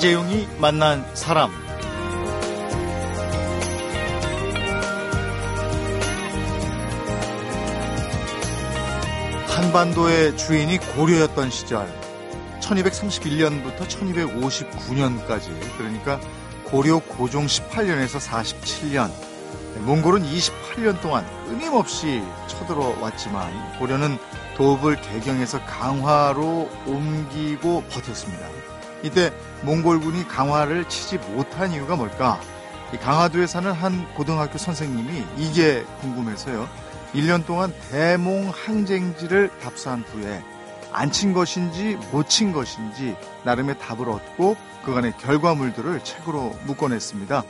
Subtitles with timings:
[0.00, 1.50] 이재용이 만난 사람.
[9.46, 11.86] 한반도의 주인이 고려였던 시절
[12.60, 16.18] 1231년부터 1259년까지 그러니까
[16.64, 19.10] 고려 고종 18년에서 47년
[19.84, 24.16] 몽골은 28년 동안 끊임없이 쳐들어왔지만 고려는
[24.56, 28.48] 도읍을 개경해서 강화로 옮기고 버텼습니다.
[29.02, 29.32] 이때
[29.62, 32.40] 몽골군이 강화를 치지 못한 이유가 뭘까?
[33.02, 36.68] 강화도에 사는 한 고등학교 선생님이 이게 궁금해서요.
[37.14, 40.42] 1년 동안 대몽 항쟁지를 답사한 후에
[40.92, 47.42] 안 친 것인지 못 친 것인지 나름의 답을 얻고 그간의 결과물들을 책으로 묶어냈습니다.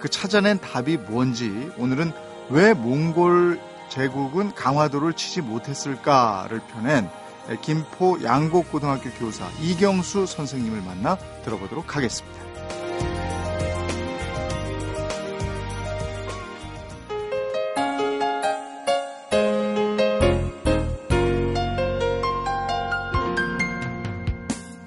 [0.00, 2.12] 그 찾아낸 답이 뭔지 오늘은
[2.50, 7.08] 왜 몽골 제국은 강화도를 치지 못했을까를 펴낸
[7.56, 12.38] 김포 양곡고등학교 교사 이경수 선생님을 만나 들어보도록 하겠습니다.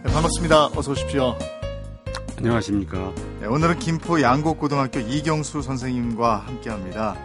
[0.03, 0.67] 네, 반갑습니다.
[0.75, 1.37] 어서 오십시오.
[2.37, 3.13] 안녕하십니까.
[3.39, 7.15] 네, 오늘은 김포 양곡고등학교 이경수 선생님과 함께합니다.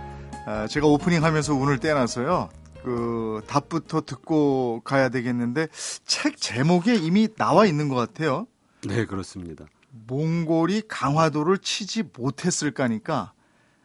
[0.47, 2.49] 아, 제가 오프닝 하면서 운을 떼놔서요.
[2.83, 5.69] 그 답부터 듣고 가야 되겠는데
[6.05, 8.47] 책 제목에 이미 나와 있는 것 같아요.
[8.87, 9.65] 네, 그렇습니다.
[10.07, 13.33] 몽골이 강화도를 치지 못했을까니까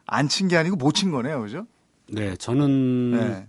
[0.05, 1.65] 안 친 게 아니고 못 친 거네요, 그죠?
[2.09, 3.47] 네, 저는 네.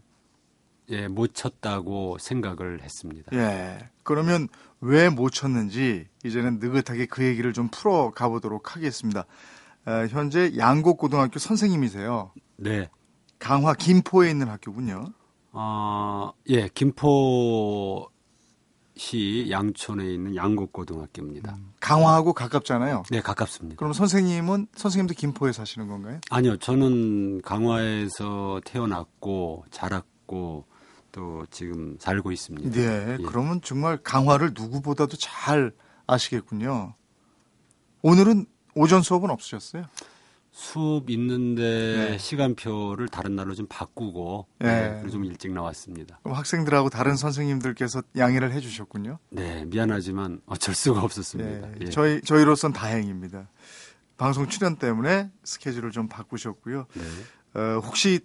[0.91, 3.31] 예, 못 쳤다고 생각을 했습니다.
[3.37, 3.91] 예.
[4.03, 4.49] 그러면
[4.81, 9.25] 왜 못 쳤는지 이제는 느긋하게 그 얘기를 좀 풀어 가보도록 하겠습니다.
[9.87, 12.33] 어, 현재 양곡고등학교 선생님이세요.
[12.57, 12.89] 네.
[13.39, 15.07] 강화 김포에 있는 학교군요.
[15.53, 18.09] 어, 예, 김포시
[19.51, 21.59] 양촌에 있는 양곡고등학교입니다.
[21.81, 23.05] 강화하고 가깝잖아요.
[23.11, 23.77] 네, 가깝습니다.
[23.77, 26.21] 그럼 선생님은 선생님도 김포에 사시는 건가요?
[26.31, 30.67] 아니요, 저는 강화에서 태어났고 자랐고
[31.13, 32.71] 또 지금 살고 있습니다.
[32.71, 32.81] 네.
[32.81, 33.19] 예.
[33.27, 35.73] 그러면 정말 강화를 누구보다도 잘
[36.07, 36.95] 아시겠군요.
[38.01, 39.85] 오늘은 오전 수업은 없으셨어요?
[40.53, 42.19] 수업 있는데 네.
[42.19, 45.03] 시간표를 다른 날로 좀 바꾸고 네.
[45.03, 46.21] 네, 좀 일찍 나왔습니다.
[46.23, 49.19] 그럼 학생들하고 다른 선생님들께서 양해를 해주셨군요.
[49.31, 51.69] 네, 미안하지만 어쩔 수가 없었습니다.
[51.69, 51.85] 예, 예.
[51.87, 53.49] 저희 저희로선 다행입니다.
[54.19, 56.87] 방송 출연 때문에 스케줄을 좀 바꾸셨고요.
[56.93, 57.59] 네.
[57.59, 58.21] 어, 혹시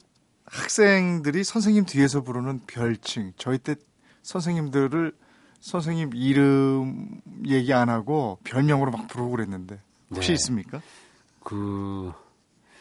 [0.45, 3.75] 학생들이 선생님 뒤에서 부르는 별칭, 저희 때
[4.23, 5.13] 선생님들을
[5.61, 9.79] 선생님 이름 얘기 안 하고 별명으로 막 부르고 그랬는데
[10.13, 10.33] 혹시 네.
[10.33, 10.81] 있습니까?
[11.47, 12.11] 그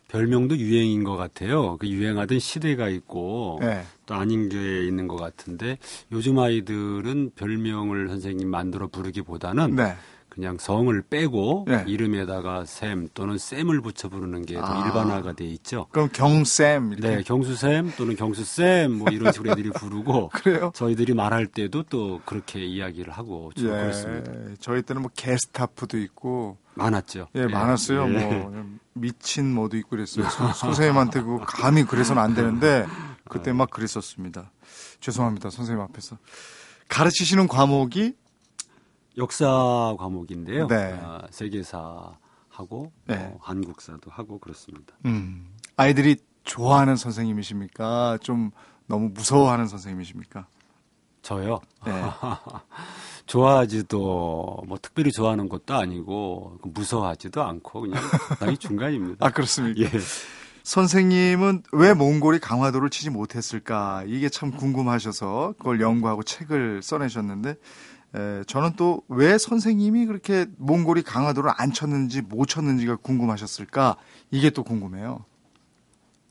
[0.09, 1.77] 별명도 유행인 것 같아요.
[1.77, 3.85] 그 유행하던 시대가 있고 네.
[4.07, 5.79] 또 아닌 게 있는 것 같은데
[6.11, 9.95] 요즘 아이들은 별명을 선생님 만들어 부르기보다는 네.
[10.29, 11.85] 그냥 성을 빼고 네.
[11.87, 14.85] 이름에다가 샘 또는 쌤을 붙여 부르는 게더 아.
[14.85, 15.87] 일반화가 돼 있죠.
[15.93, 20.73] 그럼 경쌤 이렇게 네, 경수쌤 또는 경수쌤 뭐 이런 식으로 애들이 부르고 그래요?
[20.75, 24.33] 저희들이 말할 때도 또 그렇게 이야기를 하고 주로 그렇습니다.
[24.59, 27.29] 저희 때는 뭐 게스타프도 있고 많았죠.
[27.35, 28.05] 예, 많았어요.
[28.15, 28.25] 예.
[28.39, 30.29] 뭐 미친 뭐도 있고 그랬어요.
[30.31, 32.87] 선- 선생님한테 그 감히 그래서는 안 되는데
[33.29, 34.51] 그때 막 그랬었습니다.
[35.01, 36.17] 죄송합니다, 선생님 앞에서
[36.89, 38.15] 가르치시는 과목이
[39.19, 39.47] 역사
[39.99, 40.67] 과목인데요.
[40.69, 40.99] 네.
[41.03, 42.13] 아, 세계사
[42.51, 43.17] 하고 네.
[43.17, 44.95] 어, 한국사도 하고 그렇습니다.
[45.07, 48.19] 음, 아이들이 좋아하는 선생님이십니까?
[48.23, 48.51] 좀
[48.87, 50.47] 너무 무서워하는 선생님이십니까?
[51.23, 51.61] 저요.
[51.85, 51.93] 네.
[53.27, 59.27] 좋아하지도 뭐 특별히 좋아하는 것도 아니고 무서워하지도 않고 그냥 적당히 중간입니다.
[59.27, 59.81] 아 그렇습니까?
[59.83, 59.91] 예.
[60.63, 64.03] 선생님은 왜 몽골이 강화도를 치지 못했을까?
[64.07, 67.51] 이게 참 궁금하셔서 그걸 연구하고 책을 써내셨는데,
[68.17, 73.97] 에, 저는 또 왜 선생님이 그렇게 몽골이 강화도를 안 쳤는지 못 쳤는지가 궁금하셨을까?
[74.33, 75.25] 이게 또 궁금해요.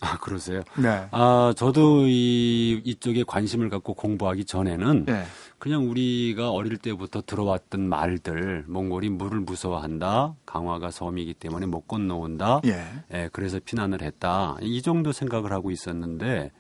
[0.01, 0.61] 아 그러세요.
[0.77, 1.07] 네.
[1.11, 5.23] 아 저도 이 이쪽에 관심을 갖고 공부하기 전에는 네.
[5.57, 12.83] 그냥 우리가 어릴 때부터 들어왔던 말들 몽골이 물을 무서워한다 강화가 섬이기 때문에 못 건너온다 예.
[13.13, 14.57] 예, 그래서 피난을 했다.
[14.61, 16.51] 이 정도 생각을 하고 있었는데,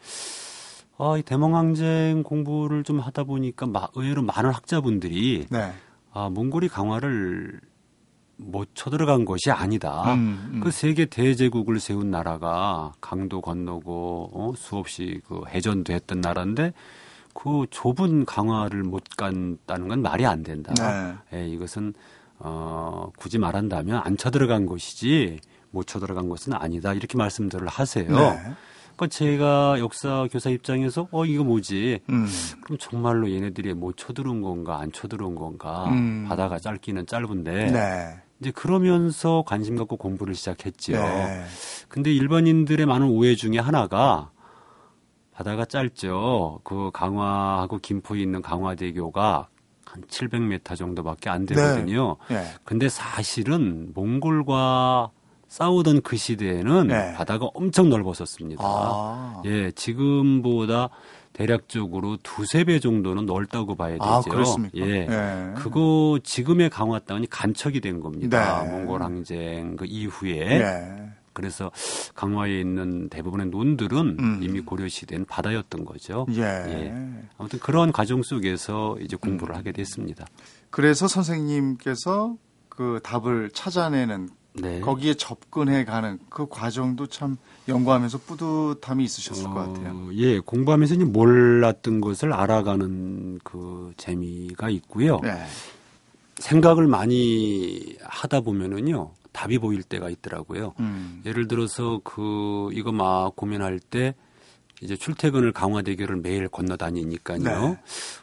[0.97, 5.73] 아, 이 대몽항쟁 공부를 좀 하다 보니까 마- 의외로 많은 학자분들이, 네.
[6.13, 7.59] 아, 몽골이 강화를
[8.37, 10.13] 못 쳐들어간 것이 아니다.
[10.13, 10.59] 음, 음.
[10.61, 16.73] 그 세계 대제국을 세운 나라가 강도 건너고, 어, 수없이 그 해전도 했던 나라인데,
[17.33, 20.73] 그 좁은 강화를 못 간다는 건 말이 안 된다.
[21.31, 21.37] 네.
[21.37, 21.93] 예, 이것은
[22.39, 25.39] 어, 굳이 말한다면 안 쳐들어간 것이지
[25.71, 28.07] 못 쳐들어간 것은 아니다 이렇게 말씀들을 하세요.
[28.07, 28.39] 네.
[28.95, 31.99] 그러니까 제가 역사 교사 입장에서 어 이거 뭐지?
[32.09, 32.27] 음.
[32.61, 35.85] 그럼 정말로 얘네들이 못 쳐들어온 건가 안 쳐들어온 건가?
[35.89, 36.25] 음.
[36.29, 38.21] 바다가 짧기는 짧은데 네.
[38.39, 40.93] 이제 그러면서 관심 갖고 공부를 시작했죠.
[40.93, 41.43] 네.
[41.87, 44.31] 근데 일반인들의 많은 오해 중에 하나가
[45.31, 46.61] 바다가 짧죠.
[46.63, 49.47] 그 강화하고 김포에 있는 강화대교가
[49.85, 52.17] 한 700m 정도밖에 안 되거든요.
[52.29, 52.43] 네.
[52.63, 55.11] 근데 사실은 몽골과
[55.47, 57.13] 싸우던 그 시대에는 네.
[57.13, 58.63] 바다가 엄청 넓었었습니다.
[58.65, 59.41] 아.
[59.45, 60.89] 예, 지금보다
[61.35, 64.03] 대략적으로 두세 배 정도는 넓다고 봐야 되죠.
[64.03, 64.77] 아, 그렇습니까?
[64.77, 65.05] 예.
[65.09, 65.53] 예.
[65.57, 68.63] 그거 지금의 강화 땅이 간척이 된 겁니다.
[68.63, 68.71] 네.
[68.71, 70.59] 몽골 항쟁 그 이후에.
[70.59, 71.09] 네.
[71.33, 71.69] 그래서
[72.15, 74.39] 강화에 있는 대부분의 논들은 음.
[74.41, 76.25] 이미 고려 시대는 바다였던 거죠.
[76.31, 76.41] 예.
[76.41, 76.93] 예.
[77.37, 80.25] 아무튼 그런 과정 속에서 이제 공부를 하게 됐습니다.
[80.69, 82.37] 그래서 선생님께서
[82.69, 84.79] 그 답을 찾아내는 네.
[84.79, 87.37] 거기에 접근해 가는 그 과정도 참
[87.67, 89.91] 연구하면서 뿌듯함이 있으셨을 것 같아요.
[89.93, 95.19] 어, 예, 공부하면서 이제 몰랐던 것을 알아가는 그 재미가 있고요.
[95.21, 95.45] 네.
[96.37, 100.73] 생각을 많이 하다 보면은요, 답이 보일 때가 있더라고요.
[100.79, 101.21] 음.
[101.25, 104.15] 예를 들어서 그 이거 막 고민할 때
[104.81, 107.39] 이제 출퇴근을 강화대교를 매일 건너 다니니까요.
[107.39, 107.77] 네.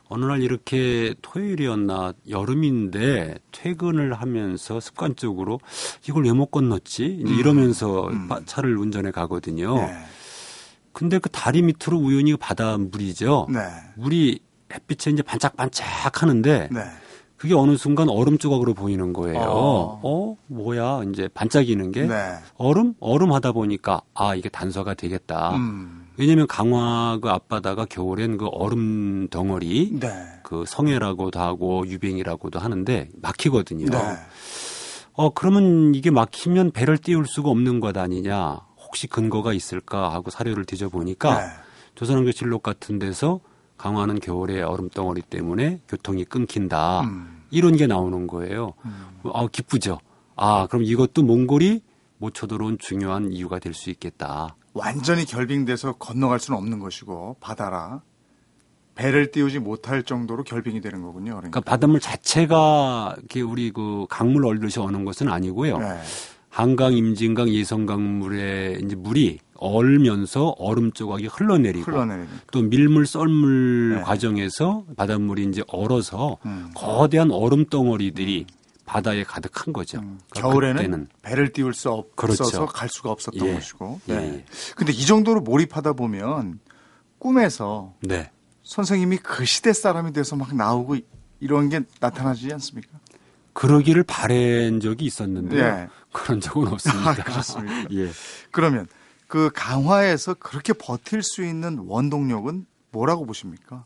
[0.08, 5.60] 어느 날 이렇게 토요일이었나 여름인데 퇴근을 하면서 습관적으로
[6.08, 7.20] 이걸 왜 못 건넜지?
[7.22, 7.38] 이제 음.
[7.38, 8.28] 이러면서 음.
[8.28, 9.76] 바- 차를 운전해 가거든요.
[9.76, 9.92] 네.
[10.92, 13.48] 근데 그 다리 밑으로 우연히 바닷물이죠.
[13.50, 13.60] 네.
[13.96, 14.40] 물이
[14.72, 16.80] 햇빛에 이제 반짝반짝 하는데 네.
[17.38, 19.40] 그게 어느 순간 얼음 조각으로 보이는 거예요.
[19.40, 20.00] 어.
[20.02, 21.02] 어, 뭐야?
[21.10, 22.34] 이제 반짝이는 게 네.
[22.56, 22.94] 얼음?
[23.00, 25.56] 얼음 하다 보니까 아, 이게 단서가 되겠다.
[25.56, 26.01] 음.
[26.16, 30.08] 왜냐면 강화 그 앞바다가 겨울엔 그 얼음 덩어리 네.
[30.42, 33.86] 그 성해라고도 하고 유뱅이라고도 하는데 막히거든요.
[33.86, 33.98] 네.
[35.14, 38.60] 어, 그러면 이게 막히면 배를 띄울 수가 없는 것 아니냐.
[38.78, 41.46] 혹시 근거가 있을까 하고 사료를 뒤져보니까 네.
[41.94, 43.40] 조선왕조 실록 같은 데서
[43.78, 47.02] 강화는 겨울에 얼음 덩어리 때문에 교통이 끊긴다.
[47.02, 47.42] 음.
[47.50, 48.74] 이런 게 나오는 거예요.
[48.84, 49.08] 음.
[49.32, 49.98] 아, 기쁘죠.
[50.36, 51.82] 아, 그럼 이것도 몽골이
[52.18, 54.56] 못 쳐들어온 중요한 이유가 될 수 있겠다.
[54.74, 58.02] 완전히 결빙돼서 건너갈 수는 없는 것이고 바다라
[58.94, 61.32] 배를 띄우지 못할 정도로 결빙이 되는 거군요.
[61.32, 61.50] 그러니까.
[61.50, 65.78] 그러니까 바닷물 자체가 이렇게 우리 그 강물 얼듯이 오는 것은 아니고요.
[65.78, 65.98] 네.
[66.50, 72.28] 한강, 임진강, 예성강물에 이제 물이 얼면서 얼음 조각이 흘러내리고 흘러내리는.
[72.50, 74.02] 또 밀물 썰물 네.
[74.02, 76.70] 과정에서 바닷물이 이제 얼어서 음.
[76.74, 78.46] 거대한 얼음 덩어리들이
[78.84, 79.98] 바다에 가득한 거죠.
[79.98, 80.18] 음.
[80.30, 82.66] 그러니까 겨울에는 그때는 배를 띄울 수 없어서 그렇죠.
[82.66, 83.54] 갈 수가 없었던 예.
[83.54, 84.00] 것이고.
[84.08, 84.22] 예, 네.
[84.34, 84.44] 예.
[84.76, 86.60] 근데 이 정도로 몰입하다 보면
[87.18, 88.30] 꿈에서 네.
[88.64, 90.96] 선생님이 그 시대 사람이 돼서 막 나오고
[91.40, 92.98] 이런 게 나타나지 않습니까?
[93.52, 95.88] 그러기를 바란 적이 있었는데 예.
[96.12, 97.10] 그런 적은 없습니다.
[97.10, 97.88] 아, 그렇습니까?
[97.92, 98.10] 예.
[98.50, 98.86] 그러면
[99.26, 103.84] 그 강화에서 그렇게 버틸 수 있는 원동력은 뭐라고 보십니까?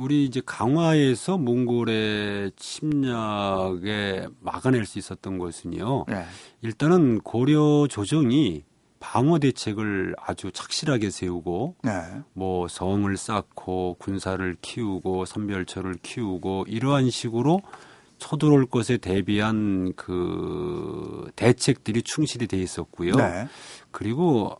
[0.00, 6.06] 우리 이제 강화에서 몽골의 침략에 막아낼 수 있었던 것은요.
[6.08, 6.24] 네.
[6.62, 8.64] 일단은 고려 조정이
[8.98, 11.90] 방어 대책을 아주 착실하게 세우고 네.
[12.32, 17.60] 뭐 성을 쌓고 군사를 키우고 선별처를 키우고 이러한 식으로
[18.16, 23.16] 쳐들어올 것에 대비한 그 대책들이 충실히 돼 있었고요.
[23.16, 23.48] 네.
[23.90, 24.58] 그리고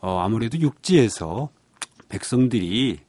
[0.00, 1.48] 어 아무래도 육지에서
[2.10, 3.00] 백성들이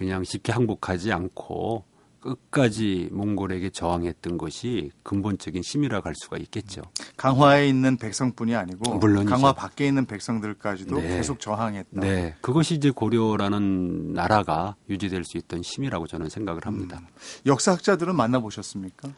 [0.00, 1.84] 그냥 쉽게 항복하지 않고
[2.20, 6.80] 끝까지 몽골에게 저항했던 것이 근본적인 힘이라 갈 수가 있겠죠.
[7.18, 9.28] 강화에 있는 백성뿐이 아니고 물론이죠.
[9.30, 11.08] 강화 밖에 있는 백성들까지도 네.
[11.08, 12.00] 계속 저항했다.
[12.00, 17.02] 네, 그것이 이제 고려라는 나라가 유지될 수 있던 힘이라고 저는 생각을 합니다.
[17.44, 19.10] 역사학자들은 만나보셨습니까?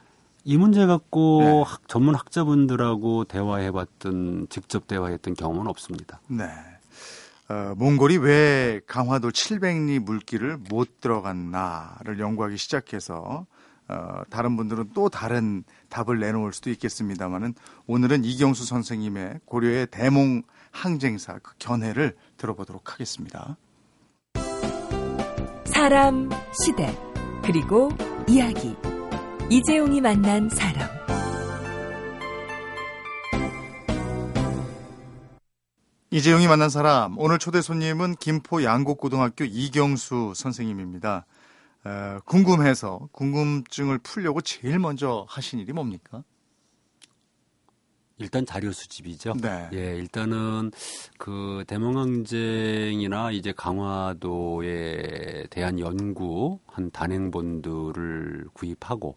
[0.43, 1.62] 이 문제 갖고 네.
[1.65, 6.21] 학- 전문 학자분들하고 대화해봤던 직접 대화했던 경험은 없습니다.
[6.27, 6.47] 네.
[7.49, 13.47] 어, 몽골이 왜 강화도 700리 물길을 못 들어갔나를 연구하기 시작해서
[13.89, 17.55] 어, 다른 분들은 또 다른 답을 내놓을 수도 있겠습니다만은
[17.87, 23.57] 오늘은 이경수 선생님의 고려의 대몽 항쟁사 그 견해를 들어보도록 하겠습니다.
[25.65, 26.31] 사람,
[26.65, 26.97] 시대,
[27.45, 27.91] 그리고
[28.29, 28.77] 이야기.
[29.51, 31.12] 이재용이 만난 사람.
[36.12, 41.25] 이재용이 만난 사람 오늘 초대 손님은 김포 양곡고등학교 이경수 선생님입니다.
[41.85, 46.23] 어, 궁금해서 궁금증을 풀려고 제일 먼저 하신 일이 뭡니까?
[48.19, 49.33] 일단 자료 수집이죠.
[49.40, 49.71] 네.
[49.73, 50.71] 예, 일단은
[51.16, 59.14] 그 대몽항쟁이나 이제 강화도에 대한 연구 한 단행본들을 구입하고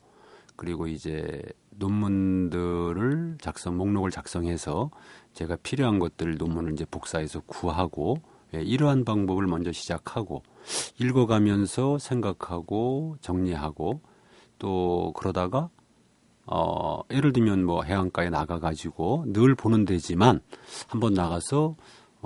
[0.55, 1.41] 그리고 이제
[1.77, 4.91] 논문들을 작성 목록을 작성해서
[5.33, 8.17] 제가 필요한 것들 논문을 이제 복사해서 구하고
[8.53, 10.43] 예, 이러한 방법을 먼저 시작하고
[10.99, 14.01] 읽어가면서 생각하고 정리하고
[14.59, 15.69] 또 그러다가
[16.47, 20.41] 어, 예를 들면 뭐 해안가에 나가가지고 늘 보는 데지만
[20.87, 21.75] 한번 나가서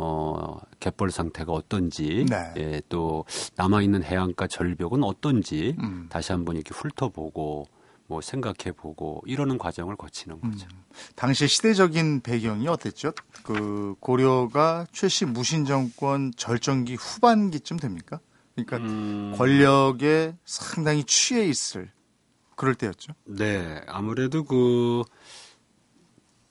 [0.01, 2.53] 어, 갯벌 상태가 어떤지, 네.
[2.55, 3.25] 예, 또
[3.57, 6.07] 남아있는 해안가 절벽은 어떤지 음.
[6.09, 7.67] 다시 한번 이렇게 훑어보고
[8.09, 10.67] 뭐 생각해보고 이러는 과정을 거치는 거죠.
[11.15, 13.13] 당시 시대적인 배경이 어땠죠?
[13.43, 18.19] 그 고려가 최씨 무신 정권 절정기 후반기쯤 됩니까?
[18.55, 19.35] 그러니까 음.
[19.37, 21.91] 권력에 상당히 취해 있을
[22.55, 23.13] 그럴 때였죠.
[23.25, 25.03] 네, 아무래도 그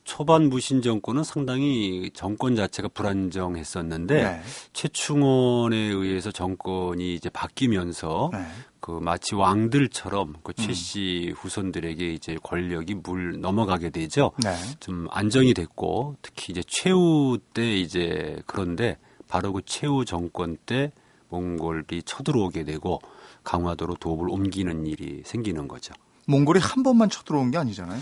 [0.09, 4.41] 초반 무신 정권은 상당히 정권 자체가 불안정했었는데 네.
[4.73, 8.39] 최충원에 의해서 정권이 이제 바뀌면서 네.
[8.81, 14.33] 그 마치 왕들처럼 그 최씨 후손들에게 이제 권력이 물 넘어가게 되죠.
[14.43, 14.55] 네.
[14.81, 18.97] 좀 안정이 됐고 특히 이제 최후 때 이제 그런데
[19.29, 20.91] 바로 그 최후 정권 때
[21.29, 22.99] 몽골이 쳐들어오게 되고
[23.45, 25.93] 강화도로 도읍을 옮기는 일이 생기는 거죠.
[26.29, 28.01] 몽골이 한 번만 쳐들어온 게 아니잖아요.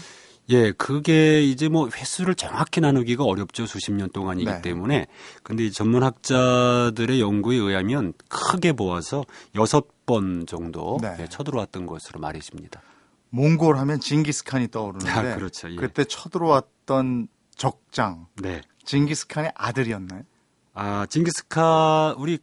[0.49, 3.67] 예, 그게 이제 뭐 횟수를 정확히 나누기가 어렵죠.
[3.67, 4.63] 수십 년 동안이기 네.
[4.63, 5.07] 때문에.
[5.43, 9.25] 근데 이 전문학자들의 연구에 의하면 크게 보아서
[9.55, 11.17] 여섯 번 정도 네.
[11.21, 12.81] 예, 쳐들어왔던 것으로 말해집니다.
[13.31, 15.71] 몽골 하면 징기스칸이 떠오르는데 아, 그렇죠.
[15.71, 15.75] 예.
[15.75, 17.27] 그때 쳐들어왔던
[17.57, 18.61] 적장 네.
[18.85, 20.23] 징기스칸의 아들이었나요?
[20.75, 22.39] 아, 징기스칸 우리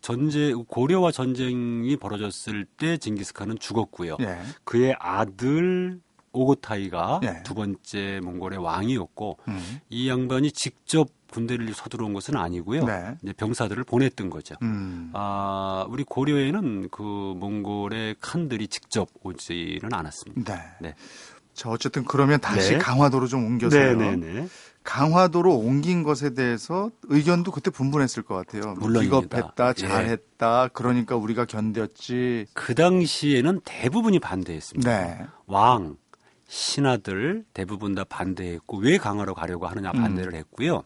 [0.00, 4.16] 전쟁 고려와 전쟁이 벌어졌을 때 징기스칸은 죽었고요.
[4.20, 4.38] 예.
[4.64, 6.00] 그의 아들
[6.32, 7.42] 오고타이가 예.
[7.42, 9.80] 두 번째 몽골의 왕이었고 음.
[9.88, 12.84] 이 양반이 직접 군대를 서들어온 것은 아니고요.
[12.84, 13.14] 네.
[13.22, 14.56] 이제 병사들을 보냈던 거죠.
[14.62, 15.10] 음.
[15.14, 20.54] 아, 우리 고려에는 그 몽골의 칸들이 직접 오지는 않았습니다.
[20.54, 20.62] 네.
[20.80, 20.94] 네.
[21.54, 22.78] 자, 어쨌든 그러면 다시 네.
[22.78, 23.96] 강화도로 좀 옮겨서요.
[23.96, 24.48] 네네네.
[24.82, 28.74] 강화도로 옮긴 것에 대해서 의견도 그때 분분했을 것 같아요.
[28.74, 29.36] 뭐 물론입니다.
[29.36, 29.74] 비겁했다, 예.
[29.74, 32.46] 잘했다, 그러니까 우리가 견뎠지.
[32.54, 34.90] 그 당시에는 대부분이 반대했습니다.
[34.90, 35.26] 네.
[35.46, 35.96] 왕,
[36.50, 40.00] 신하들 대부분 다 반대했고 왜 강화로 가려고 하느냐 음.
[40.00, 40.82] 반대를 했고요.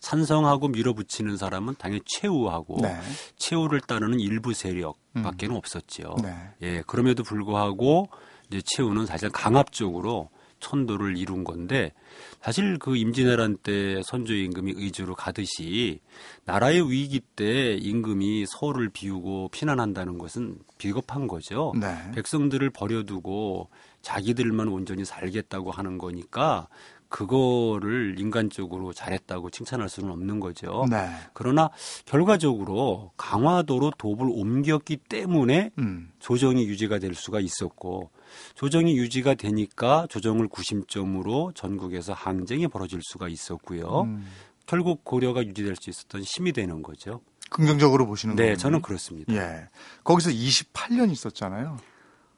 [0.00, 2.98] 찬성하고 밀어붙이는 사람은 당연히 최후하고 네.
[3.36, 6.16] 최후를 따르는 일부 세력밖에는 없었죠.
[6.22, 6.34] 네.
[6.62, 8.08] 예, 그럼에도 불구하고
[8.48, 11.92] 이제 최후는 사실 강압적으로 천도를 이룬 건데
[12.40, 16.00] 사실 그 임진왜란 때 선조 임금이 의주로 가듯이
[16.44, 21.72] 나라의 위기 때 임금이 서울을 비우고 피난한다는 것은 비겁한 거죠.
[21.78, 21.96] 네.
[22.14, 23.68] 백성들을 버려두고
[24.02, 26.68] 자기들만 온전히 살겠다고 하는 거니까
[27.10, 30.86] 그거를 인간적으로 잘했다고 칭찬할 수는 없는 거죠.
[30.88, 31.10] 네.
[31.34, 31.68] 그러나
[32.06, 36.12] 결과적으로 강화도로 도읍을 옮겼기 때문에 음.
[36.20, 38.10] 조정이 유지가 될 수가 있었고
[38.54, 44.02] 조정이 유지가 되니까 조정을 구심점으로 전국에서 항쟁이 벌어질 수가 있었고요.
[44.02, 44.24] 음.
[44.66, 47.22] 결국 고려가 유지될 수 있었던 힘이 되는 거죠.
[47.50, 48.52] 긍정적으로 보시는 거예요.
[48.52, 49.34] 네, 저는 그렇습니다.
[49.34, 49.68] 예.
[50.04, 51.76] 거기서 28년 있었잖아요.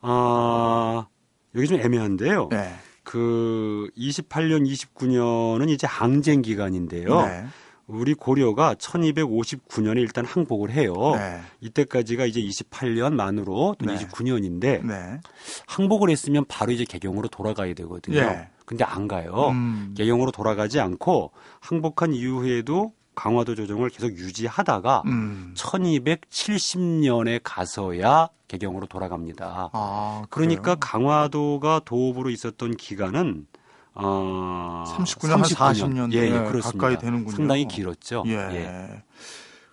[0.00, 1.06] 아,
[1.54, 2.48] 여기 좀 애매한데요.
[2.50, 2.74] 네.
[3.02, 7.22] 그 28년, 29년은 이제 항쟁 기간인데요.
[7.22, 7.44] 네.
[7.86, 10.94] 우리 고려가 1259년에 일단 항복을 해요.
[11.16, 11.40] 네.
[11.60, 13.96] 이때까지가 이제 28년 만으로 또 네.
[13.96, 15.20] 29년인데 네.
[15.66, 18.18] 항복을 했으면 바로 이제 개경으로 돌아가야 되거든요.
[18.18, 18.48] 예.
[18.64, 19.48] 근데 안 가요.
[19.50, 19.94] 음.
[19.96, 25.54] 개경으로 돌아가지 않고 항복한 이후에도 강화도 조정을 계속 유지하다가 음.
[25.56, 29.70] 1270년에 가서야 개경으로 돌아갑니다.
[29.72, 30.74] 아, 그러니까?
[30.74, 33.46] 강화도가 도읍으로 있었던 기간은
[33.94, 36.70] 어, 39년, 한 40년 예, 예, 네, 그렇습니다.
[36.70, 37.36] 가까이 되는군요.
[37.36, 38.24] 상당히 길었죠.
[38.26, 38.32] 예.
[38.32, 39.02] 예.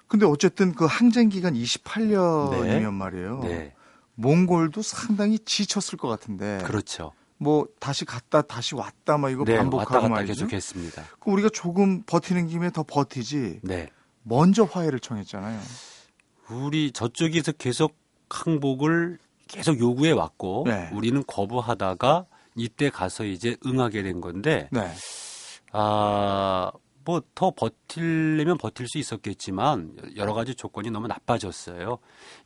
[0.07, 2.89] 근데 어쨌든 그 항쟁 기간 28년이면 네.
[2.89, 3.39] 말이에요.
[3.43, 3.73] 네.
[4.15, 6.59] 몽골도 상당히 지쳤을 것 같은데.
[6.65, 7.13] 그렇죠.
[7.39, 10.33] 뭐 다시 갔다 다시 왔다 막 이거 네, 반복하고 말이죠.
[10.33, 11.03] 계속 했습니다.
[11.19, 13.61] 그 우리가 조금 버티는 김에 더 버티지.
[13.63, 13.89] 네.
[14.23, 15.59] 먼저 화해를 청했잖아요.
[16.51, 17.95] 우리 저쪽에서 계속
[18.29, 19.17] 항복을
[19.47, 20.89] 계속 요구해 왔고 네.
[20.93, 24.91] 우리는 거부하다가 이때 가서 이제 응하게 된 건데 네.
[25.71, 26.71] 아,
[27.05, 31.97] 뭐 더 버틸려면 버틸 수 있었겠지만 여러 가지 조건이 너무 나빠졌어요.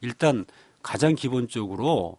[0.01, 0.45] 일단
[0.81, 2.17] 가장 기본적으로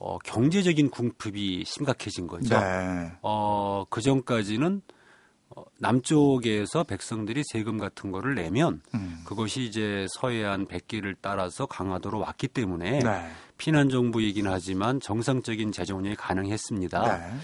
[0.00, 2.58] 어, 경제적인 궁핍이 심각해진 거죠.
[2.58, 3.12] 네.
[3.20, 4.80] 어, 그 전까지는
[5.50, 9.20] 어, 남쪽에서 백성들이 세금 같은 거를 내면 음.
[9.26, 13.30] 그것이 이제 서해안 백기를 따라서 강화도로 왔기 때문에 네.
[13.58, 17.18] 피난 정부이긴 하지만 정상적인 재정 운영이 가능했습니다.
[17.18, 17.34] 네.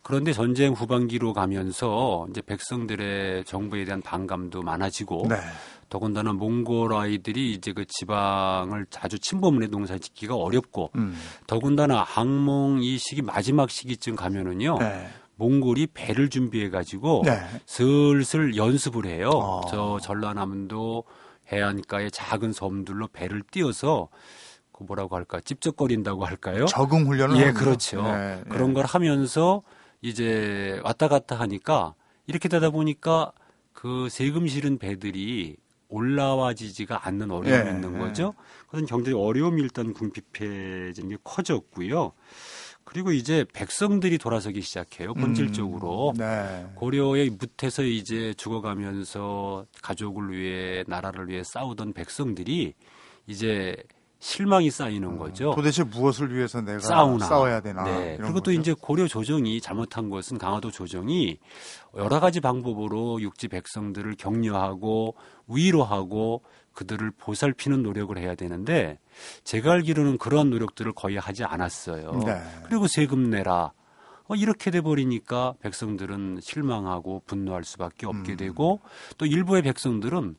[0.00, 5.36] 그런데 전쟁 후반기로 가면서 이제 백성들의 정부에 대한 반감도 많아지고 네.
[5.88, 11.16] 더군다나 몽골 아이들이 이제 그 지방을 자주 침범을 해 농사 짓기가 어렵고 음.
[11.46, 15.08] 더군다나 항몽 이 시기 마지막 시기쯤 가면은요 네.
[15.36, 17.38] 몽골이 배를 준비해 가지고 네.
[17.66, 19.30] 슬슬 연습을 해요.
[19.30, 19.60] 어.
[19.70, 21.04] 저 전라남도
[21.52, 24.08] 해안가의 작은 섬들로 배를 띄워서
[24.72, 26.66] 그 뭐라고 할까 찝쩍거린다고 할까요?
[26.66, 27.52] 적응 훈련을 예.
[27.52, 28.02] 그렇죠.
[28.02, 28.74] 네, 그런 네.
[28.74, 29.62] 걸 하면서
[30.02, 31.94] 이제 왔다 갔다 하니까
[32.26, 33.32] 이렇게 되다 보니까
[33.72, 35.56] 그 세금 실은 배들이
[35.88, 37.98] 올라와지지가 않는 어려움이 예, 있는 예.
[37.98, 38.34] 거죠.
[38.68, 42.12] 그런 경제적 어려움이 일단 궁핍해지는 게 커졌고요.
[42.84, 45.12] 그리고 이제 백성들이 돌아서기 시작해요.
[45.14, 46.10] 본질적으로.
[46.10, 46.66] 음, 네.
[46.76, 52.74] 고려의 무태서 이제 죽어가면서 가족을 위해 나라를 위해 싸우던 백성들이
[53.26, 53.76] 이제
[54.26, 55.54] 실망이 쌓이는 거죠.
[55.54, 57.24] 도대체 무엇을 위해서 내가 싸우나.
[57.24, 57.84] 싸워야 되나?
[57.84, 58.16] 네.
[58.20, 58.50] 그리고 또.
[58.50, 61.38] 이제 고려 조정이 잘못한 것은 강화도 조정이
[61.94, 65.14] 여러 가지 방법으로 육지 백성들을 격려하고
[65.46, 66.42] 위로하고
[66.72, 68.98] 그들을 보살피는 노력을 해야 되는데
[69.44, 72.22] 제가 알기로는 그러한 노력들을 거의 하지 않았어요.
[72.26, 72.42] 네.
[72.64, 73.70] 그리고 세금 내라.
[74.26, 78.36] 어, 이렇게 돼 버리니까 백성들은 실망하고 분노할 수밖에 없게 음.
[78.36, 78.80] 되고
[79.18, 80.34] 또 일부의 백성들은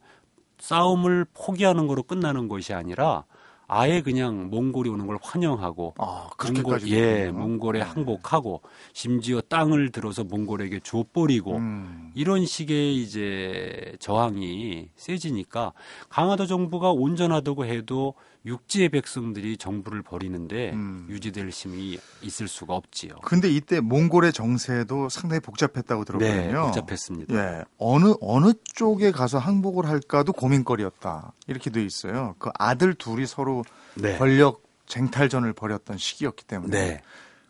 [0.59, 3.23] 싸움을 포기하는 거로 끝나는 것이 아니라
[3.67, 7.29] 아예 그냥 몽골이 오는 걸 환영하고 아, 몽골, 예.
[7.31, 7.85] 몽골에 네.
[7.85, 8.61] 항복하고
[8.93, 12.11] 심지어 땅을 들어서 몽골에게 줘버리고 음.
[12.15, 15.73] 이런 식의 이제 저항이 세지니까
[16.07, 18.13] 강화도 정부가 온전하다고 해도
[18.47, 21.05] 육지의 백성들이 정부를 버리는데 음.
[21.09, 23.15] 유지될 힘이 있을 수가 없지요.
[23.23, 26.51] 근데 이때 몽골의 정세도 상당히 복잡했다고 들었거든요.
[26.51, 27.35] 네, 복잡했습니다.
[27.35, 31.33] 예, 어느 어느 쪽에 가서 항복을 할까도 고민거리였다.
[31.47, 32.35] 이렇게 돼 있어요.
[32.39, 33.63] 그 아들 둘이 서로
[33.95, 34.17] 네.
[34.17, 36.71] 권력 쟁탈전을 벌였던 시기였기 때문에.
[36.71, 37.01] 네.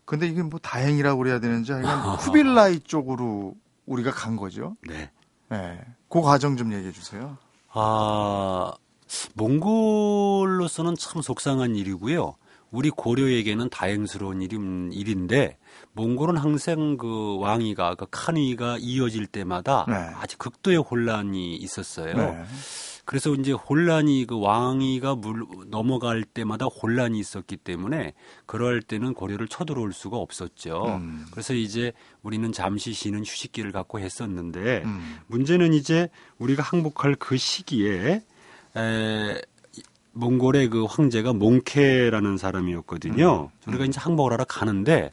[0.06, 4.76] 근데 이게 뭐 다행이라고 그래야 되는지 하여간 쿠빌라이 쪽으로 우리가 간 거죠.
[4.88, 5.12] 네.
[5.52, 5.80] 예.
[6.10, 7.38] 그 과정 좀 얘기해 주세요.
[7.72, 8.74] 아,
[9.36, 12.36] 몽골로서는 참 속상한 일이고요.
[12.72, 14.58] 우리 고려에게는 다행스러운 일이,
[14.92, 15.58] 일인데,
[15.94, 19.96] 몽골은 항상 그 왕위가, 그 칸위가 이어질 때마다 네.
[19.96, 22.14] 아주 극도의 혼란이 있었어요.
[22.16, 22.44] 네.
[23.06, 28.14] 그래서 이제 혼란이 그 왕위가 물, 넘어갈 때마다 혼란이 있었기 때문에
[28.46, 30.98] 그럴 때는 고려를 쳐들어올 수가 없었죠.
[31.00, 31.26] 음.
[31.32, 35.20] 그래서 이제 우리는 잠시 쉬는 휴식기를 갖고 했었는데 음.
[35.28, 38.24] 문제는 이제 우리가 항복할 그 시기에
[38.76, 39.42] 에,
[40.14, 43.52] 몽골의 그 황제가 몽케라는 사람이었거든요.
[43.68, 45.12] 우리가 이제 항복을 하러 가는데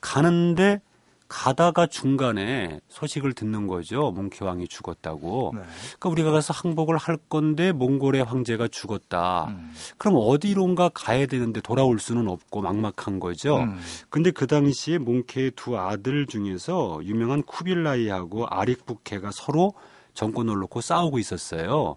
[0.00, 0.80] 가는데
[1.26, 4.12] 가다가 중간에 소식을 듣는 거죠.
[4.12, 5.52] 몽케 왕이 죽었다고.
[5.54, 5.62] 네.
[5.98, 9.46] 그러니까 우리가 가서 항복을 할 건데 몽골의 황제가 죽었다.
[9.48, 9.72] 음.
[9.98, 13.56] 그럼 어디론가 가야 되는데 돌아올 수는 없고 막막한 거죠.
[13.56, 13.80] 음.
[14.10, 19.72] 근데 그 당시에 몽케의 두 아들 중에서 유명한 쿠빌라이하고 아릭부케가 서로
[20.12, 21.96] 정권을 놓고 싸우고 있었어요.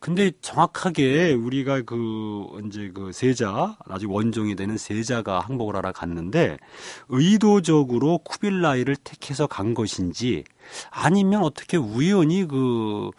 [0.00, 6.58] 근데 정확하게 우리가 그 이제 그 세자 아직 원종이 되는 세자가 항복을 하러 갔는데
[7.08, 10.44] 의도적으로 쿠빌라이를 택해서 간 것인지
[10.90, 13.10] 아니면 어떻게 우연히 그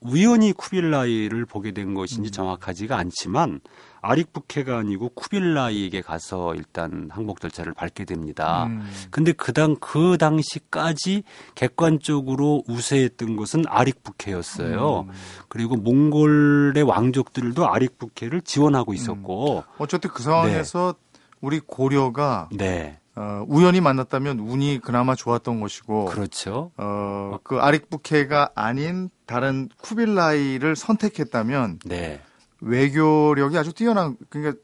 [0.00, 3.60] 우연히 쿠빌라이를 보게 된 것인지 정확하지가 않지만
[4.02, 8.64] 아릭부케가 아니고 쿠빌라이에게 가서 일단 항복 절차를 밟게 됩니다.
[8.66, 8.88] 음.
[9.10, 11.22] 근데 그당 그 당시까지
[11.54, 15.06] 객관적으로 우세했던 것은 아릭부케였어요.
[15.08, 15.12] 음.
[15.48, 20.94] 그리고 몽골의 왕족들도 아릭부케를 지원하고 있었고, 어쨌든 그 상황에서
[21.40, 26.70] 우리 고려가 네, 어, 우연히 만났다면 운이 그나마 좋았던 것이고 그렇죠.
[26.76, 32.20] 어, 그 아릭부케가 아닌 다른 쿠빌라이를 선택했다면 네,
[32.60, 34.60] 외교력이 아주 뛰어난 그러니까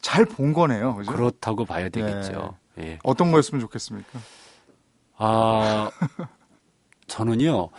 [0.00, 0.94] 잘 본 거네요.
[0.96, 1.12] 그죠?
[1.12, 2.56] 그렇다고 봐야 되겠죠.
[2.80, 2.98] 예.
[3.02, 4.18] 어떤 거였으면 좋겠습니까?
[5.16, 5.90] 아,
[7.08, 7.70] 저는요,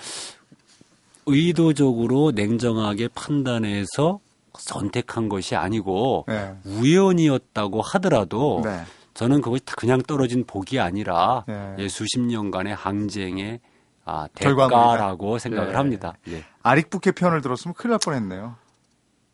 [1.26, 4.20] 의도적으로 냉정하게 판단해서
[4.58, 6.56] 선택한 것이 아니고, 네.
[6.66, 8.82] 우연이었다고 하더라도, 네.
[9.14, 11.76] 저는 그것이 다 그냥 떨어진 복이 아니라, 네.
[11.80, 13.60] 예, 수십 년간의 항쟁의
[14.04, 14.92] 아, 결과물이다.
[14.92, 15.76] 대가라고 생각을 네.
[15.76, 16.14] 합니다.
[16.30, 16.44] 예.
[16.64, 18.56] 아릭부케 편을 들었으면 큰일 날 뻔했네요.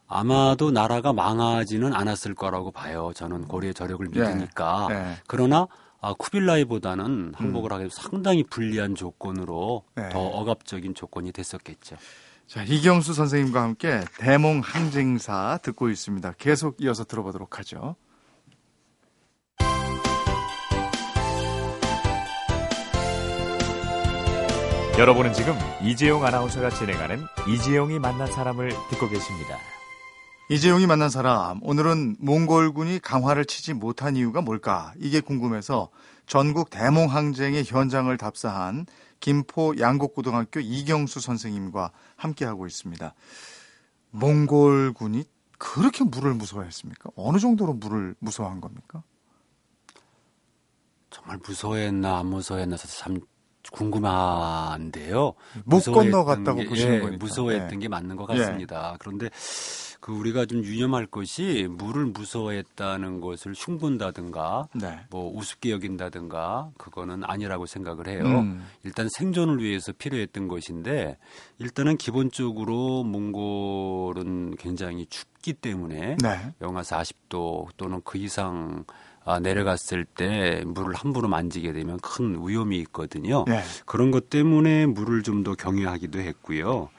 [0.08, 3.12] 아마도 나라가 망하지는 않았을 거라고 봐요.
[3.16, 4.88] 저는 고려의 저력을 믿으니까.
[4.90, 5.16] 네.
[5.28, 5.68] 그러나
[6.02, 10.10] 아, 쿠빌라이보다는 항복을 하기 위해서 상당히 불리한 조건으로 네.
[10.10, 11.96] 더 억압적인 조건이 됐었겠죠.
[12.48, 16.34] 자, 이경수 선생님과 함께 대몽 항쟁사 듣고 있습니다.
[16.38, 17.96] 계속 이어서 들어보도록 하죠.
[25.00, 29.58] 여러분은 지금 이재용 아나운서가 진행하는 이재용이 만난 사람을 듣고 계십니다.
[30.48, 34.94] 이재용이 만난 사람, 오늘은 몽골군이 강화를 치지 못한 이유가 뭘까?
[35.00, 35.90] 이게 궁금해서
[36.28, 38.86] 전국 대몽 항쟁의 현장을 답사한
[39.20, 43.16] 김포 양곡고등학교 이경수 선생님과 함께하고 있습니다.
[44.12, 45.24] 몽골군이
[45.58, 47.10] 그렇게 물을 무서워했습니까?
[47.16, 49.02] 어느 정도로 물을 무서워한 겁니까?
[51.10, 53.20] 정말 무서워했나 안 무서워했나 참
[53.72, 55.34] 궁금한데요.
[55.64, 57.26] 못 건너갔다고 게, 보시는 예, 거니까.
[57.26, 57.78] 무서워했던 예.
[57.80, 58.96] 게 맞는 것 같습니다.
[59.00, 59.30] 그런데
[60.00, 65.00] 그 우리가 좀 유념할 것이 물을 무서워했다는 것을 흉본다든가 네.
[65.10, 68.24] 뭐 우습게 여긴다든가 그거는 아니라고 생각을 해요.
[68.26, 68.66] 음.
[68.84, 71.18] 일단 생존을 위해서 필요했던 것인데
[71.60, 76.54] 일단은 기본적으로 몽골은 굉장히 춥 기 때문에 네.
[76.62, 78.84] 영하 40도 또는 그 이상
[79.24, 83.46] 아, 내려갔을 때 물을 함부로 만지게 되면 큰 위험이 있거든요.
[83.48, 83.62] 네.
[83.86, 86.90] 그런 것 때문에 물을 좀 더 경유하기도 했고요.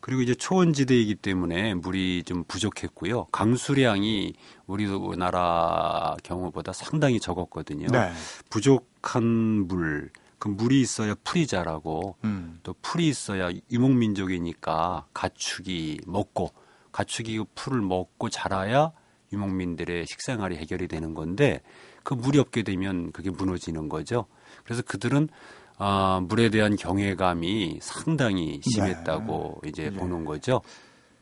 [0.00, 3.24] 그리고 이제 초원지대이기 때문에 물이 좀 부족했고요.
[3.32, 4.34] 강수량이
[4.66, 7.88] 우리나라 경우보다 상당히 적었거든요.
[7.88, 8.12] 네.
[8.50, 9.24] 부족한
[9.66, 12.60] 물, 그 물이 있어야 풀이 자라고 음.
[12.62, 16.52] 또 풀이 있어야 유목민족이니까 가축이 먹고
[16.96, 18.92] 가축이 그 풀을 먹고 자라야
[19.30, 21.60] 유목민들의 식생활이 해결이 되는 건데
[22.02, 24.26] 그 물이 없게 되면 그게 무너지는 거죠.
[24.64, 25.28] 그래서 그들은
[25.76, 29.92] 아, 물에 대한 경외감이 상당히 심했다고 이제 네.
[29.92, 30.62] 보는 거죠.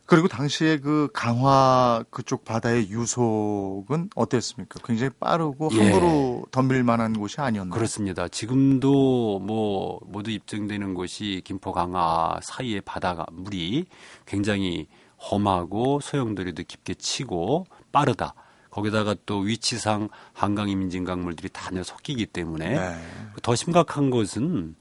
[0.06, 4.80] 그리고 당시에 그 강화 그쪽 바다의 유속은 어땠습니까?
[4.84, 5.90] 굉장히 빠르고 예.
[5.90, 7.74] 함부로 덤빌 만한 곳이 아니었나요?
[7.74, 8.28] 그렇습니다.
[8.28, 13.86] 지금도 뭐 모두 입증되는 것이 김포 강화 사이의 바다가 물이
[14.26, 14.88] 굉장히
[15.18, 18.34] 험하고 소용돌이도 깊게 치고 빠르다.
[18.70, 22.96] 거기다가 또 위치상 한강 임진강물들이 다 섞이기 때문에 네.
[23.42, 24.74] 더 심각한 것은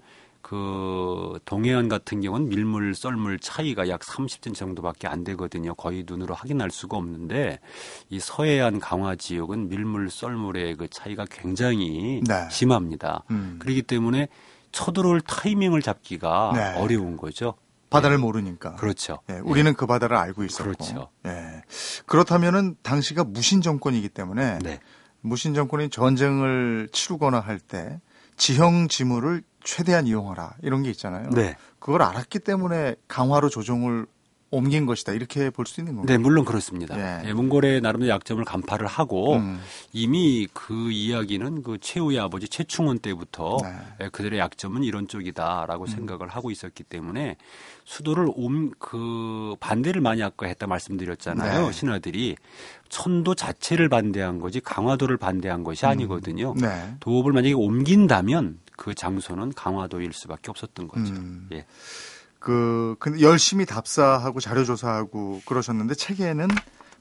[0.44, 5.74] 그 동해안 같은 경우는 밀물 썰물 차이가 약 30cm 정도밖에 안 되거든요.
[5.74, 7.60] 거의 눈으로 확인할 수가 없는데
[8.10, 12.48] 이 서해안 강화 지역은 밀물 썰물의 그 차이가 굉장히 네.
[12.52, 13.24] 심합니다.
[13.32, 13.56] 음.
[13.60, 14.28] 그렇기 때문에
[14.74, 16.74] 쳐들어올 타이밍을 잡기가 네.
[16.78, 17.54] 어려운 거죠.
[17.90, 18.76] 바다를 모르니까.
[18.76, 19.20] 그렇죠.
[19.30, 20.64] 예, 우리는 그 바다를 알고 있었고.
[20.64, 21.10] 그렇죠.
[21.26, 21.62] 예.
[22.06, 24.80] 그렇다면은 당시가 무신 정권이기 때문에 네.
[25.22, 28.02] 무신 정권이 전쟁을 치르거나 할 때
[28.36, 31.30] 지형 지물을 최대한 이용하라 이런 게 있잖아요.
[31.32, 31.56] 네.
[31.80, 34.06] 그걸 알았기 때문에 강화로 조종을
[34.54, 36.18] 옮긴 것이다 이렇게 볼 수 있는 건가요?
[36.18, 36.98] 네, 물론 그렇습니다.
[36.98, 37.28] 예.
[37.30, 39.60] 예, 몽골의 나름대로 약점을 간파를 하고 음.
[39.92, 43.76] 이미 그 이야기는 그 최후의 아버지 최충원 때부터 네.
[44.06, 47.38] 예, 그들의 약점은 이런 쪽이다라고 생각을 하고 있었기 때문에
[47.86, 51.66] 수도를 옴 그 반대를 많이 아까 했다 말씀드렸잖아요.
[51.68, 51.72] 네.
[51.72, 52.36] 신하들이
[52.90, 56.54] 천도 자체를 반대한 거지 강화도를 반대한 것이 아니거든요.
[56.60, 56.94] 네.
[57.00, 61.14] 도읍을 만약에 옮긴다면 그 장소는 강화도일 수밖에 없었던 거죠.
[61.14, 61.48] 음.
[61.54, 61.66] 예.
[62.44, 66.50] 그 근데 열심히 답사하고 자료 조사하고 그러셨는데 책에는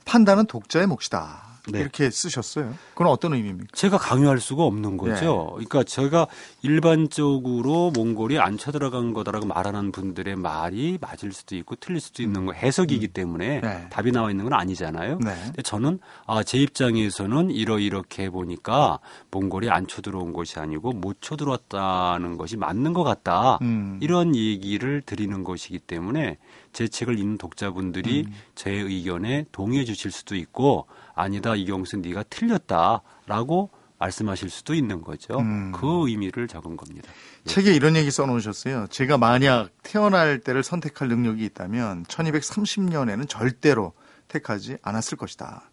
[0.04, 1.51] 판단은 독자의 몫이다.
[1.68, 1.80] 네.
[1.80, 2.74] 이렇게 쓰셨어요.
[2.92, 3.68] 그건 어떤 의미입니까?
[3.72, 4.96] 제가 강요할 수가 없는 예.
[4.96, 5.50] 거죠.
[5.54, 6.26] 그러니까 제가
[6.62, 12.52] 일반적으로 몽골이 안 쳐들어간 거다라고 말하는 분들의 말이 맞을 수도 있고 틀릴 수도 있는 거
[12.52, 13.86] 해석이기 때문에 네.
[13.90, 15.18] 답이 나와 있는 건 아니잖아요.
[15.18, 15.34] 네.
[15.44, 18.98] 근데 저는 아, 제 입장에서는 이러이렇게 보니까
[19.30, 23.58] 몽골이 안 쳐들어온 것이 아니고 못 쳐들어왔다는 것이 맞는 것 같다.
[23.62, 23.98] 음.
[24.02, 26.38] 이런 얘기를 드리는 것이기 때문에
[26.72, 28.32] 제 책을 읽는 독자분들이 음.
[28.54, 35.38] 제 의견에 동의해 주실 수도 있고 아니다 이경수 네가 틀렸다라고 말씀하실 수도 있는 거죠.
[35.38, 35.72] 음.
[35.72, 37.08] 그 의미를 적은 겁니다.
[37.44, 38.88] 책에 이런 얘기 써놓으셨어요.
[38.88, 43.92] 제가 만약 태어날 때를 선택할 능력이 있다면 1230년에는 절대로
[44.28, 45.70] 택하지 않았을 것이다.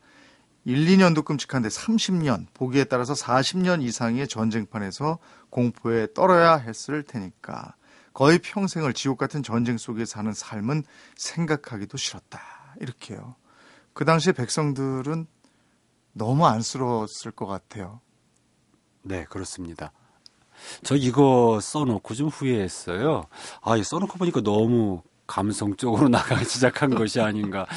[0.66, 5.18] 1, 2년도 끔찍한데 30년, 보기에 따라서 40년 이상의 전쟁판에서
[5.50, 7.74] 공포에 떨어야 했을 테니까
[8.14, 10.84] 거의 평생을 지옥 같은 전쟁 속에 사는 삶은
[11.16, 12.42] 생각하기도 싫었다.
[12.82, 13.36] 이렇게요.
[14.00, 15.28] 그 당시에 백성들은
[16.14, 18.00] 너무 안쓰러웠을 것 같아요.
[19.02, 19.92] 네, 그렇습니다.
[20.86, 23.26] 저 이거 써놓고 좀 후회했어요.
[23.62, 27.68] 아, 이 써놓고 보니까 너무 감성적으로 나가기 시작한 것이 아닌가.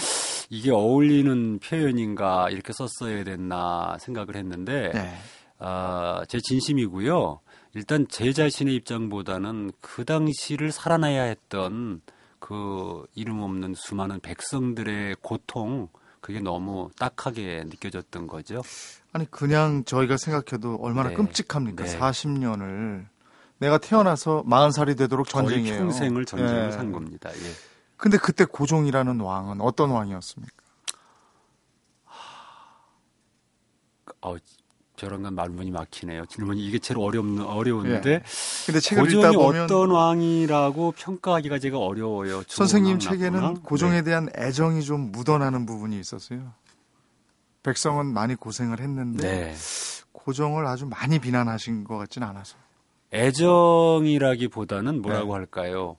[0.48, 5.12] 이게 어울리는 표현인가 이렇게 썼어야 됐나 생각을 했는데 네.
[5.58, 7.40] 아, 제 진심이고요.
[7.74, 12.00] 일단 제 자신의 입장보다는 그 당시를 살아나야 했던
[12.38, 15.88] 그 이름 없는 수많은 백성들의 고통
[16.22, 18.62] 그게 너무 딱하게 느껴졌던 거죠.
[19.12, 21.16] 아니 그냥 저희가 생각해도 얼마나 네.
[21.16, 21.85] 끔찍합니까?
[21.85, 21.98] 네.
[21.98, 23.06] 40년을
[23.58, 25.78] 내가 태어나서 40살이 되도록 전쟁이에요.
[25.78, 26.70] 평생을 전쟁을 예.
[26.70, 27.28] 산 겁니다.
[27.30, 27.52] 예.
[27.96, 30.62] 근데 그때 고종이라는 왕은 어떤 왕이었습니까?
[34.22, 34.37] 어,
[35.03, 36.27] 저런 건 말문이 막히네요.
[36.27, 38.23] 질문이 이게 제일 어렵는 어려운데 예.
[38.67, 42.45] 근데 책을 읽다 고종이 보면 어떤 왕이라고 평가하기가 제가 어려워요.
[42.47, 43.55] 선생님 왕, 책에는 왕?
[43.65, 44.03] 고종에 네.
[44.05, 46.53] 대한 애정이 좀 묻어나는 부분이 있었어요.
[47.65, 49.55] 백성은 많이 고생을 했는데 네.
[50.12, 52.57] 고종을 아주 많이 비난하신 것 같진 않아서.
[53.12, 55.33] 애정이라기보다는 뭐라고 네.
[55.33, 55.97] 할까요?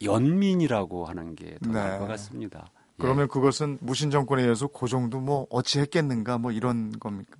[0.00, 1.98] 연민이라고 하는 게더 나을 네.
[1.98, 2.64] 것 같습니다.
[2.64, 3.02] 예.
[3.02, 7.36] 그러면 그것은 무신 정권에 의해서 고종도 뭐 어찌 했겠는가 뭐 이런 겁니까?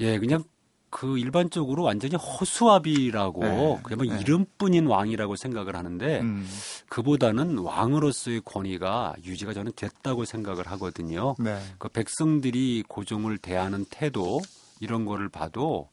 [0.00, 0.44] 예, 그냥
[0.92, 4.20] 그 일반적으로 완전히 허수아비라고 네, 그냥 뭐 네.
[4.20, 6.46] 이름뿐인 왕이라고 생각을 하는데 음.
[6.90, 11.34] 그보다는 왕으로서의 권위가 유지가 저는 됐다고 생각을 하거든요.
[11.38, 11.58] 네.
[11.78, 14.42] 그 백성들이 고종을 대하는 태도
[14.80, 15.88] 이런 거를 봐도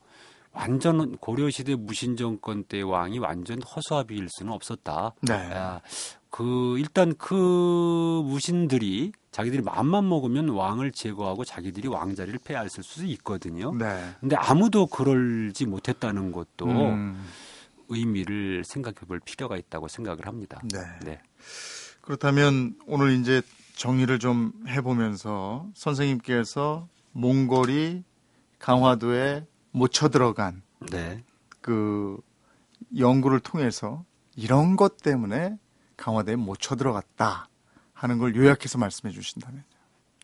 [0.60, 5.14] 완전 고려시대 무신정권 때 왕이 완전 허수아비일 수는 없었다.
[5.22, 5.34] 네.
[5.34, 5.80] 아,
[6.30, 13.74] 그 일단 그 무신들이 자기들이 마음만 먹으면 왕을 제거하고 자기들이 왕자리를 빼앗을 수도 있거든요.
[13.74, 14.10] 네.
[14.20, 17.26] 근데 아무도 그럴지 못했다는 것도 음.
[17.88, 20.62] 의미를 생각해 볼 필요가 있다고 생각을 합니다.
[20.74, 20.80] 네.
[21.06, 21.22] 네.
[22.02, 23.42] 그렇다면 오늘 이제
[23.76, 28.04] 정리를 좀 해보면서 선생님께서 몽골이
[28.60, 31.24] 강화도에 못 쳐들어간 네.
[31.62, 32.20] 그
[32.98, 34.04] 연구를 통해서
[34.36, 35.58] 이런 것 때문에
[35.98, 37.50] 강화도에 못 쳐들어갔다
[37.94, 39.64] 하는 걸 요약해서 말씀해 주신다면.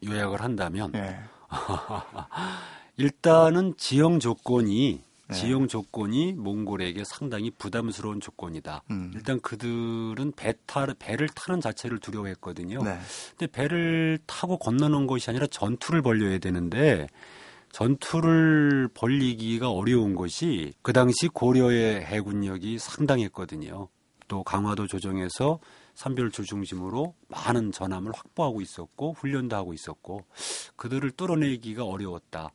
[0.04, 1.20] 요약을 한다면 예.
[2.98, 5.36] 일단은 지형 조건이 네.
[5.36, 8.84] 지형 조건이 몽골에게 상당히 부담스러운 조건이다.
[8.92, 9.12] 음.
[9.16, 12.84] 일단 그들은 배 타, 배를 타는 자체를 두려워했거든요.
[12.84, 13.00] 네.
[13.32, 17.08] 근데 배를 타고 건너는 것이 아니라 전투를 벌려야 되는데
[17.76, 23.90] 전투를 벌리기가 어려운 것이 그 당시 고려의 해군력이 상당했거든요.
[24.30, 25.60] 또 강화도 조정에서
[25.94, 30.24] 삼별초 중심으로 많은 전함을 확보하고 있었고 훈련도 하고 있었고
[30.78, 32.54] 그들을 뚫어내기가 어려웠다.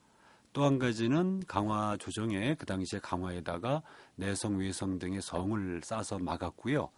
[0.54, 3.82] 또 한 가지는 강화 조정에 그 당시에 강화에다가
[4.16, 6.88] 내성 외성 등의 성을 쌓아서 막았고요.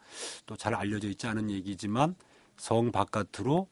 [0.47, 2.15] 또 잘 알려져 있지 않은 얘기지만
[2.57, 3.67] 성 바깥으로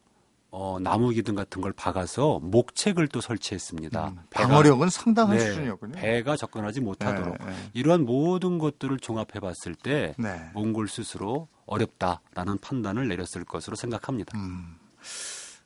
[0.53, 4.09] 어, 나무 기둥 같은 걸 박아서 목책을 또 설치했습니다.
[4.09, 5.93] 음, 방어력은 상당한 네, 수준이었군요.
[5.93, 7.55] 배가 접근하지 못하도록 네, 네.
[7.73, 10.49] 이러한 모든 것들을 종합해 봤을 때 네.
[10.53, 14.37] 몽골 스스로 어렵다라는 판단을 내렸을 것으로 생각합니다.
[14.37, 14.75] 음.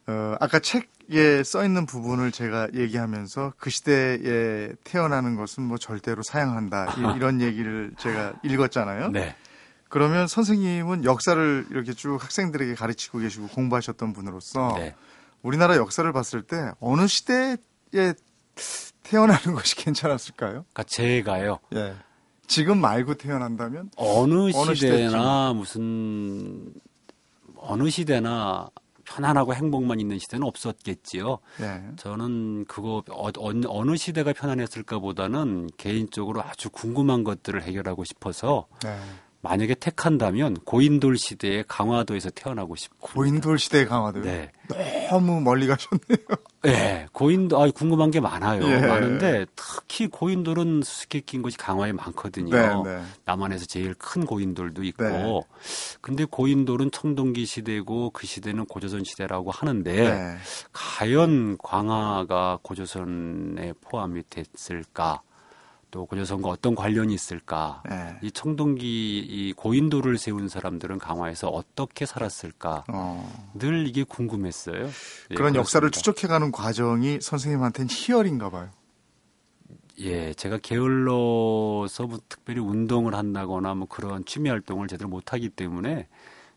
[0.07, 6.93] 어, 아까 책에 써 있는 부분을 제가 얘기하면서 그 시대에 태어나는 것은 뭐 절대로 사양한다
[6.97, 9.09] 이, 런 얘기를 제가 읽었잖아요.
[9.09, 9.35] 네.
[9.89, 14.95] 그러면 선생님은 역사를 이렇게 쭉 학생들에게 가르치고 계시고 공부하셨던 분으로서 네.
[15.41, 17.57] 우리나라 역사를 봤을 때 어느 시대에
[19.03, 20.51] 태어나는 것이 괜찮았을까요?
[20.73, 21.59] 그러니까 제가요.
[21.75, 21.95] 예.
[22.47, 26.73] 지금 말고 태어난다면 어느 어느 시대나 무슨
[27.57, 28.69] 어느 시대나
[29.03, 31.37] 편안하고 행복만 있는 시대는 없었겠지요.
[31.61, 31.83] 예.
[31.95, 38.97] 저는 그거 어, 어느- 어느 시대가 편안했을까보다는 개인적으로 아주 궁금한 것들을 해결하고 싶어서 네.
[39.45, 44.23] 만약에 택한다면 고인돌 시대의 강화도에서 태어나고 싶고 고인돌 시대 강화도요.
[44.23, 44.51] 네.
[45.11, 46.17] 너무 멀리 가셨네요.
[46.63, 48.63] 네, 고인돌, 아, 궁금한 게 많아요.
[48.63, 48.79] 예.
[48.79, 52.83] 많은데, 특히 고인돌은 수수께끼인 것이 강화에 많거든요.
[52.83, 53.03] 네, 네.
[53.25, 55.03] 남한에서 제일 큰 고인돌도 있고.
[55.03, 55.41] 네.
[56.01, 60.37] 근데 고인돌은 청동기 시대고 그 시대는 고조선 시대라고 하는데, 네.
[60.73, 65.21] 과연 광화가 고조선에 포함이 됐을까?
[65.95, 67.81] 또 고조선과 어떤 관련이 있을까?
[67.89, 68.17] 네.
[68.21, 68.85] 이 청동기,
[69.19, 72.83] 이 고인돌을 세운 사람들은 강화에서 어떻게 살았을까?
[72.89, 73.49] 어.
[73.53, 74.87] 늘 이게 궁금했어요.
[75.31, 75.91] 예, 그런 역사를 그렇습니다.
[75.91, 78.71] 추적해가는 과정이 선생님한테는 희열인가 봐요.
[79.99, 86.09] 예, 제가 게을러서 뭐 특별히 운동을 한다거나 뭐 그런 취미 활동을 제대로 못하기 때문에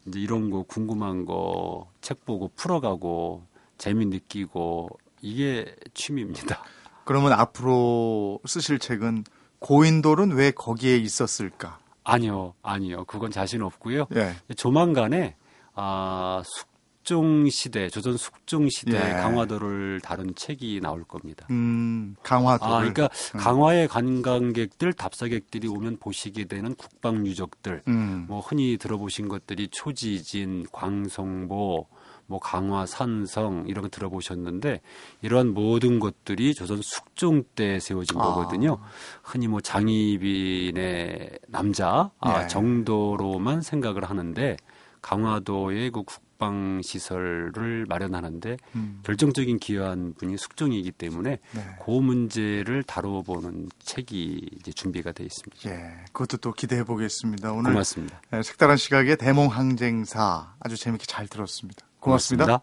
[0.09, 3.44] 이제 이런 거 궁금한 거 책 보고 풀어가고
[3.77, 4.88] 재미 느끼고
[5.22, 6.64] 이게 취미입니다.
[7.09, 9.25] 그러면 앞으로 쓰실 책은
[9.61, 11.79] 고인돌은 왜 거기에 있었을까?
[12.05, 13.07] 아니요, 아니요.
[13.07, 14.09] 그건 자신 없고요.
[14.14, 14.35] 예.
[14.57, 15.35] 조만간에
[15.75, 19.12] 아, 숙종 시대, 조선 숙종 시대 예.
[19.14, 21.47] 강화도를 다룬 책이 나올 겁니다.
[21.49, 22.75] 음, 강화도를.
[22.75, 23.40] 아, 그러니까 음.
[23.40, 28.27] 강화에 관광객들, 답사객들이 오면 보시게 되는 국방 유적들, 음.
[28.29, 31.87] 뭐 흔히 들어보신 것들이 초지진, 광성보,
[32.29, 34.83] 뭐 강화 산성 이런 거 들어보셨는데
[35.23, 38.23] 이러한 모든 것들이 조선 숙종 때 세워진 아.
[38.23, 38.79] 거거든요.
[39.23, 42.47] 흔히 뭐 장희빈의 남자 아, 네.
[42.47, 44.57] 정도로만 생각을 하는데
[45.01, 49.01] 강화도의 그 국방 시설을 마련하는데 음.
[49.05, 51.77] 결정적인 기여한 분이 숙종이기 때문에 네.
[51.83, 55.71] 그 문제를 다뤄보는 책이 이제 준비가 돼 있습니다.
[55.71, 57.53] 예, 그것도 또 기대해 보겠습니다.
[57.53, 58.21] 오늘 고맙습니다.
[58.35, 61.88] 예, 색다른 시각의 대몽 항쟁사 아주 재밌게 잘 들었습니다.
[62.09, 62.61] 고맙습니다.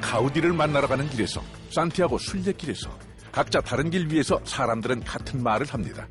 [0.00, 2.90] 가우디를 만나러 가는 길에서 산티아고 순례길에서
[3.32, 6.08] 각자 다른 길 위에서 사람들은 같은 말을 합니다.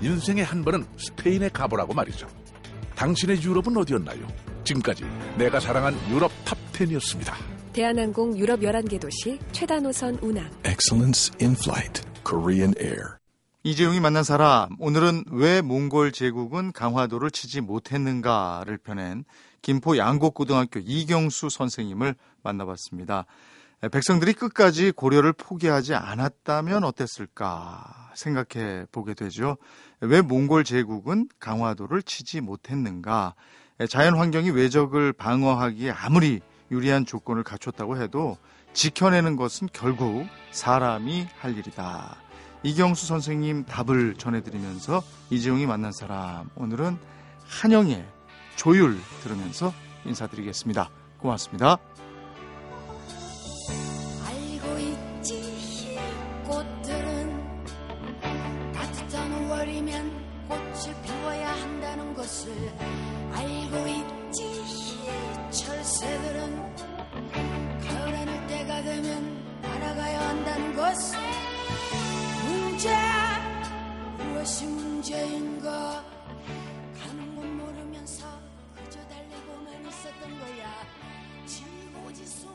[0.00, 2.28] 인생의 한 번은 스페인에 가보라고 말이죠.
[2.94, 4.26] 당신의 유럽은 어디였나요?
[4.64, 5.04] 지금까지
[5.36, 7.34] 내가 사랑한 유럽 탑10이었습니다.
[7.72, 10.50] 대한항공 유럽 11개 도시 최다 노선 운항.
[10.66, 13.18] Excellence in Flight, Korean Air.
[13.64, 19.24] 이재용이 만난 사람 오늘은 왜 몽골 제국은 강화도를 치지 못했는가를 펴낸
[19.62, 23.26] 김포 양곡고등학교 이경수 선생님을 만나봤습니다.
[23.92, 29.56] 백성들이 끝까지 고려를 포기하지 않았다면 어땠을까 생각해 보게 되죠.
[30.00, 33.34] 왜 몽골 제국은 강화도를 치지 못했는가?
[33.88, 36.40] 자연 환경이 외적을 방어하기에 아무리
[36.72, 38.36] 유리한 조건을 갖췄다고 해도
[38.72, 42.16] 지켜내는 것은 결국 사람이 할 일이다.
[42.64, 46.98] 이경수 선생님 답을 전해드리면서 이재용이 만난 사람 오늘은
[47.46, 48.04] 한영의
[48.58, 49.72] 조율 들으면서
[50.04, 50.90] 인사드리겠습니다.
[51.18, 51.78] 고맙습니다.
[79.80, 80.64] 天色等了呀，
[81.46, 82.48] 情不及送。